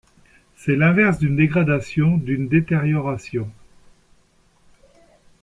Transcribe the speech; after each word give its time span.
C'est 0.55 0.75
l'inverse 0.75 1.19
d'une 1.19 1.35
dégradation, 1.35 2.17
d'une 2.17 2.47
détérioration. 2.47 3.47